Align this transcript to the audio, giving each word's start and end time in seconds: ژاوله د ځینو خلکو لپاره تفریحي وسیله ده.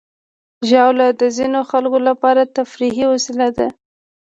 ژاوله 0.69 1.07
د 1.21 1.23
ځینو 1.37 1.59
خلکو 1.69 1.97
لپاره 2.07 2.51
تفریحي 2.57 3.05
وسیله 3.13 3.47
ده. 3.57 3.67